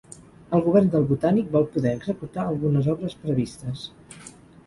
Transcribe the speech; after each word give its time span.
El 0.57 0.61
govern 0.67 0.87
del 0.93 1.03
Botànic 1.09 1.51
vol 1.57 1.67
poder 1.75 1.91
executar 1.99 2.45
algunes 2.53 2.89
obres 2.95 3.15
previstes 3.27 3.85